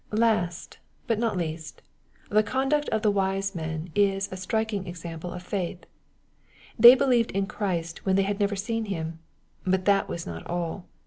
[0.13, 1.83] Last, but not least,
[2.27, 5.85] the conduct of the wise men is a striking example of faith.
[6.79, 9.19] They believed in Christ when they had never seen Him;—
[9.63, 10.87] but that was not all.